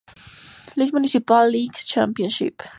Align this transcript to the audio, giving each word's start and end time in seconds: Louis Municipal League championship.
Louis 0.75 0.91
Municipal 0.91 1.47
League 1.47 1.75
championship. 1.75 2.63